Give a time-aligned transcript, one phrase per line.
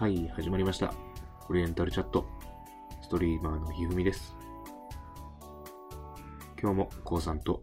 [0.00, 0.94] はい、始まりました。
[1.50, 2.24] オリエンタルチャット。
[3.02, 4.34] ストリーマーのひふみです。
[6.58, 7.62] 今日もこうさんと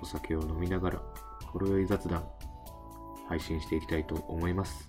[0.00, 1.02] お酒を飲みながら、
[1.46, 2.24] ほろ酔い雑談、
[3.28, 4.88] 配信していきたいと思います。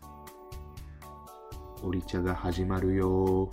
[1.81, 3.49] オリ茶が始まるよ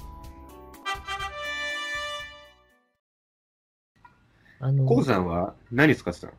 [4.60, 6.34] あの、こうさんは何使ってたの？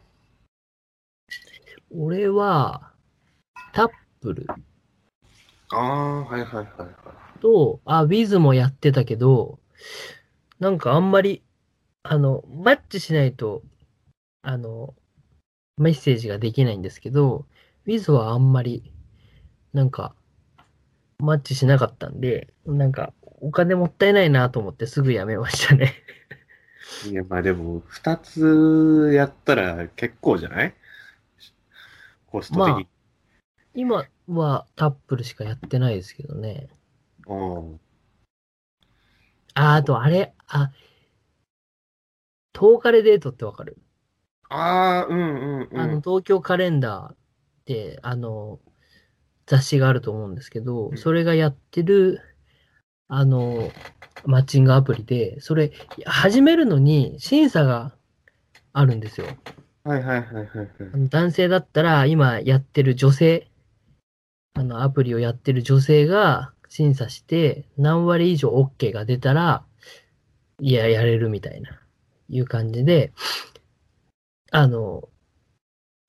[1.95, 2.91] 俺は、
[3.73, 3.89] タッ
[4.21, 4.45] プル
[5.69, 6.95] ああ、はいはいはいはい。
[7.39, 9.59] と、あ、ウィズもやってたけど、
[10.59, 11.43] なんかあんまり、
[12.03, 13.63] あの、マッチしないと、
[14.43, 14.95] あの、
[15.77, 17.45] メッセージができないんですけど、
[17.85, 18.93] ウィズはあんまり、
[19.73, 20.15] なんか、
[21.19, 25.93] マッチしなかったんで、なんか、お金もったいないなと思ってすぐやめましたね。
[27.01, 30.75] いや、まあでも、二つやったら結構じゃない？
[32.27, 32.87] コスト的に。
[33.79, 36.67] 今はタップルしかやってないですけどね。
[37.27, 37.79] うん
[39.53, 40.71] あ、あとあれ、あ、
[42.53, 43.77] 10日でデートってわかる？
[44.49, 45.21] ああ、うんう
[45.63, 45.79] んうん。
[45.79, 47.15] あの、東京カレンダーっ
[47.65, 48.59] て、あの、
[49.45, 52.19] 雑誌があると思うんですけど、うんそれがやってる、
[53.07, 53.71] あの、
[54.25, 55.71] マッチングアプリで、それ、
[56.05, 57.95] 始めるのに審査が
[58.73, 59.27] あるんですよ。
[59.83, 60.69] はいはいはいはいはい。
[61.09, 63.48] 男性だったら、今やってる女性、
[64.53, 69.65] あの、アプリをやってる女性が審査して、何割以上 OK が出たら、
[70.59, 71.79] いや、やれるみたいな、
[72.29, 73.13] いう感じで、
[74.51, 75.09] あの、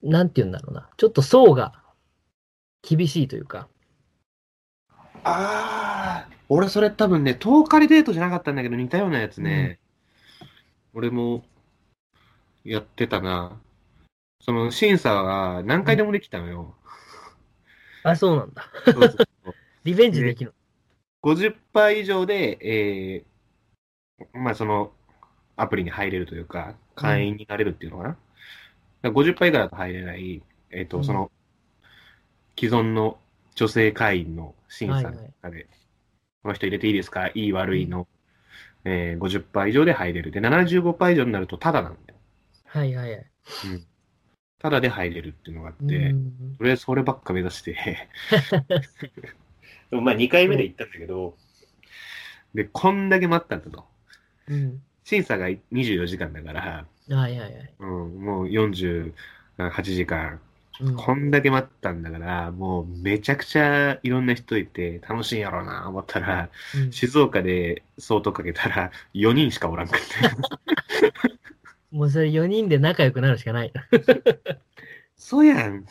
[0.02, 0.88] なんて言うんだろうな。
[0.96, 1.82] ちょっと層が
[2.82, 3.68] 厳しいというか、
[5.24, 9.78] ああ、俺それ多分ね、10日でデートじゃなかったんだけど似たようなやつね。
[10.94, 11.44] 俺も
[12.64, 13.60] やってたな。
[14.42, 16.74] その審査は何回でもできたのよ。
[18.02, 18.64] あ、そうなんだ。
[18.92, 19.10] そうそう
[19.44, 20.54] そう リベンジできる。
[21.22, 24.92] 50%以上で、えー、まあその
[25.56, 28.08] アプリに入れるというか、会員になれるっていうのかな？
[28.10, 28.18] だか
[29.02, 31.30] ら50%以下だと入れない、えっ、と、うんその、
[32.58, 33.18] 既存の
[33.54, 35.68] 女性会員の審査のはいはい中で、
[36.42, 37.28] この人入れていいですか？
[37.28, 38.08] いい悪いの、
[38.84, 40.30] えー、50%以上で入れる。
[40.30, 42.18] で、75%以上になるとタダなんだよ。
[42.66, 43.30] はいはいはい。
[43.64, 43.86] うん。
[44.60, 47.72] タダで入れるっていうのがあって、うんとりあえずそればっか目指して、
[49.90, 51.34] でもまあ2回目で行ったんだけど、
[52.54, 53.84] で、こんだけ待ったんだと。
[54.48, 54.82] うん。
[55.04, 57.74] 審査が24時間だから、はいはいはい。
[57.78, 57.88] うん、
[58.22, 59.12] もう48
[59.82, 60.40] 時間、
[60.80, 70.30] うんこんだけ待ったんだから、もうめちゃくちゃいろんな人いて楽しいんやろうな思ったら、うん静岡で相当かけたら4人しかおらんかった。
[71.90, 73.72] もうそれ4人で仲良くなるしかない。
[75.16, 75.84] そうやん。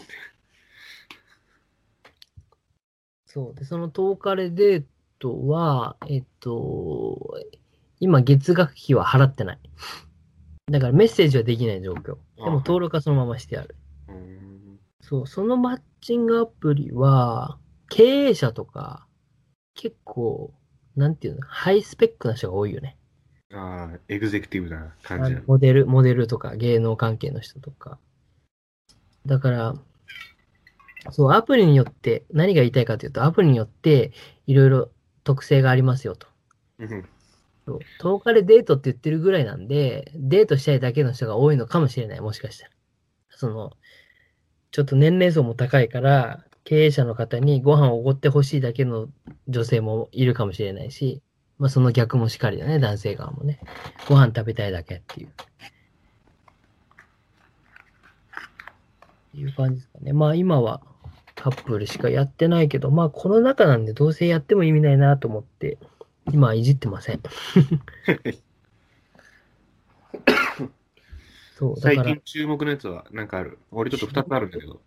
[3.26, 3.56] そう。
[3.56, 4.86] で、その10日でデー
[5.20, 7.36] トは、えっと、
[8.00, 9.60] 今月額費は払ってない。
[10.72, 12.16] だからメッセージはできない状況。
[12.38, 13.76] でも登録はそのまましてある。
[14.08, 14.40] うん
[15.10, 17.58] そう、そのマッチングアプリは、
[17.90, 19.08] 経営者とか、
[19.74, 20.54] 結構、
[20.96, 22.96] なんていうの、ハイスペックな人が多いよね。
[23.54, 27.98] ああ、エグゼクティブなあ感じモデル、モデルとか芸能関係の人とか。
[29.26, 29.76] だから、
[31.12, 34.12] そう、アプリによって、何が言いたいかというと、アプリによって、
[34.46, 34.90] いろいろ
[35.24, 36.28] 特性がありますよと。
[36.80, 37.06] うん
[37.66, 42.72] そう10日でデートって言ってるぐらいなんで、デートしたいだけの人が多いのかもしれない、もしかしたら。
[43.30, 43.74] その、
[44.72, 49.08] ちょっと年齢層も高いから、経営者の方にご飯をおごってほしいだけの
[49.48, 51.22] 女性もいるかもしれないし、
[51.60, 53.60] まあその逆もしかりだね、男性側もね。
[54.08, 55.30] ご飯食べたいだけっていう。
[59.36, 60.14] いう感じですかね。
[60.14, 60.82] まあ今は
[61.36, 65.78] カップルしかやってないけど、まあコロナ禍なんでどうせやっても意味ないなと思って、
[66.32, 67.22] 今はいじってません。
[71.58, 73.60] そう、だ最近、注目のやつはなんかある？
[73.72, 74.82] 俺ちょっと2つあるんだけど。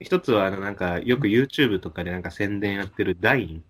[0.00, 3.64] 一つはあのなんかよく YouTube とかでなんか宣伝やってるダイン。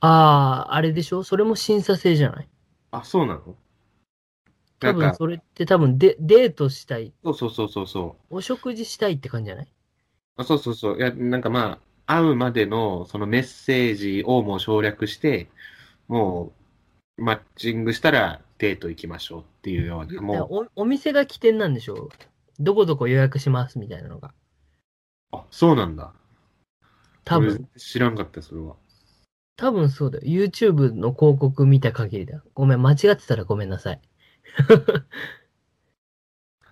[0.00, 1.22] ああ、あれでしょ？
[1.22, 2.48] それも審査制じゃない？
[2.90, 3.56] あ、そうなの？
[4.80, 8.36] な多分それって多分デデートしたい、そうそうそうそうそう。
[8.36, 9.72] お食事したいって感じじゃない？
[10.36, 10.98] あそうそうそう。
[10.98, 15.48] いや、なんかまあ、会うまでのそのメッセージをもう省略して、
[16.08, 16.52] も
[17.18, 22.10] う、マッチングしたらデート行きましょうっていうような、だからもおお店が起点なんでしょ？
[22.60, 24.34] どこどこ予約しますみたいなのが。
[25.32, 26.12] う、あ、そうなんだ。
[27.24, 28.76] 多分、俺知らんかった、それは。
[29.56, 30.24] 多分そうだよ。
[30.24, 32.42] YouTube の広告見た限りだよ。
[32.54, 34.00] ごめん、間違ってたらごめんなさい。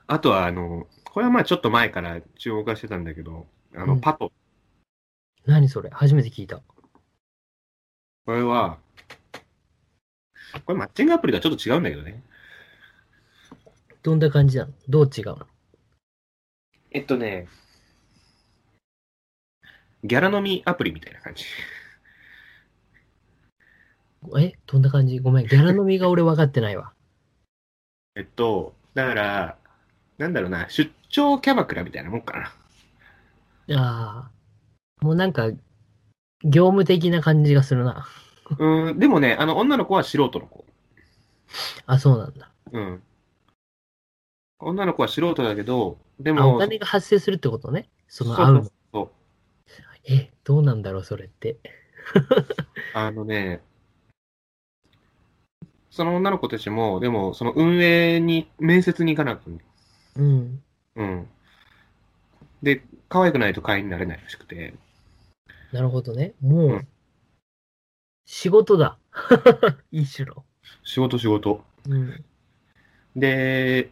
[0.07, 4.33] あとは、あの、これはまあちょっと前から注目はしてたんだけど、あの、うんパト。
[5.47, 5.89] 何それ？
[5.91, 6.63] 初めて聞いた。
[8.27, 8.79] これは、
[10.67, 12.23] これマッチングアプリとはちょっと違うんだけどね。
[14.03, 14.73] どんな感じなの？
[14.89, 15.47] どう違うの？
[16.91, 17.49] えっとね、
[20.05, 21.45] ギャラ飲みアプリみたいな感じ。
[24.39, 25.19] えどんな感じ？
[25.19, 25.47] ごめん。
[25.47, 26.93] ギャラ飲みが俺分かってないわ。
[28.17, 29.59] えっと、だから、
[30.19, 32.53] なんだろうな、出張キャバクラみたいなもんか
[33.69, 33.79] な。
[33.81, 35.05] ああ。
[35.05, 35.51] もうなんか、
[36.45, 38.07] 業務的な感じがするな。
[38.59, 40.65] うん、でもね、あの、女の子は素人の子。
[41.87, 42.51] あ、そうなんだ。
[42.73, 43.03] うん。
[44.61, 47.89] 女の子は素人だけど、であ、も、お金が発生するってことね？
[48.07, 48.65] その会うの。
[48.93, 49.11] そう
[50.07, 51.59] え、どうなんだろう、それって。
[52.93, 53.63] あのね、
[55.95, 59.65] その女の子たちも、でも、その運営に、面接に行かなくて、
[60.17, 60.63] うん。
[60.97, 61.29] うん。
[62.65, 64.75] で、可愛くないと会員になれないらしくて、
[65.71, 66.35] なるほどね。
[66.41, 66.89] もう、うん
[68.27, 68.99] 仕事だ。
[69.93, 70.45] 一種の。
[70.83, 71.63] 仕事仕事。
[71.87, 72.25] うん。
[73.15, 73.91] で、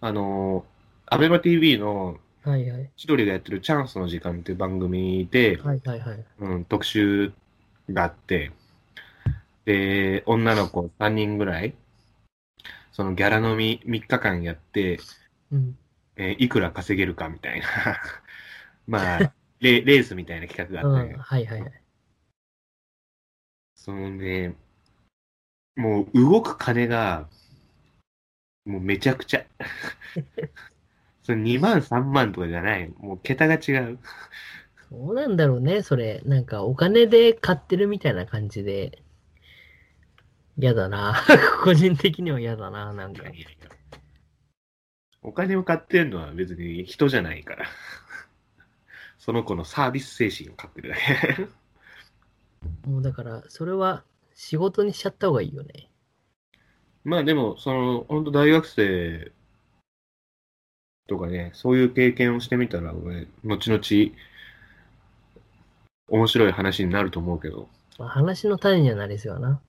[0.00, 0.64] あの、
[1.06, 2.90] アベマ TV のはいはい。
[2.96, 6.24] 千鳥がやってるチャンスの時間っていう番組で、はいはいはい。
[6.38, 7.32] うん、特集
[7.88, 8.52] があって、
[9.70, 11.76] で、女の子3人ぐらい、
[12.92, 14.98] そのギャラ飲み3日間やって、
[15.50, 15.76] うん。
[16.16, 17.66] えーいくら稼げるかみたいな、
[18.86, 20.92] まあ、 レレースみたいな企画うん。
[20.92, 21.82] があって、はいはいはい。
[23.74, 24.54] そのね、
[25.76, 27.28] もう動く金が、
[28.64, 29.44] もうめちゃくちゃ。
[31.22, 32.88] その2万3万とかじゃない。
[32.98, 33.98] もう桁が違う。
[34.90, 36.20] そうなんだろうね、それ。
[36.24, 39.02] なんか、お金で買ってるみたいな感じで。
[40.60, 41.14] 嫌だな。
[41.64, 43.24] 個人的には嫌だな、なんか。
[45.22, 47.66] お金を買ってるのは別に人じゃないから。
[49.18, 51.48] その子のサービス精神を買ってるだけ。
[52.88, 54.04] もうだから、それは
[54.34, 55.88] 仕事にしちゃった方がいいよね。
[57.04, 59.32] まあでも、その、本当大学生
[61.06, 64.14] とかね、そういう経験をしてみたら、俺、後々、
[66.08, 67.68] 面白い話になると思うけど、
[67.98, 69.60] まあ、話の種にはなりそうやな。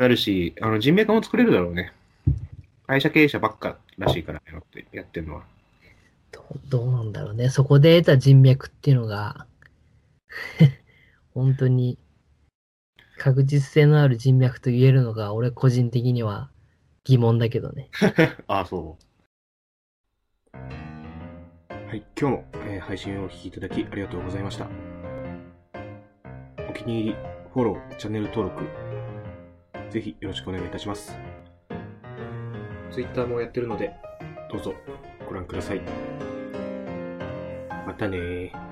[0.00, 1.92] なるし、あの、人脈も作れるだろうね。
[2.86, 4.40] 会社経営者ばっからしいから
[4.92, 5.42] やって、るのは。
[6.32, 7.50] どうどうなんだろうね。
[7.50, 9.46] そこで得た人脈っていうのが、
[11.34, 11.98] 本当に
[13.18, 16.50] 確実性のある人脈と言えるのが、俺個人的には
[17.04, 17.90] 疑問だけどね。
[18.46, 20.56] あ あ、そう。
[20.56, 24.66] はい、今日も、えー配信をお聞きいただきありがとうございました。
[26.70, 27.16] お気に入り、
[27.52, 28.64] フォロー、チャンネル登録、
[29.90, 31.16] ぜひよろしくお願いいたします。
[32.92, 33.92] Twitter もやってるので、
[34.50, 34.74] どうぞ
[35.28, 35.80] ご覧ください。
[37.86, 38.69] またねー。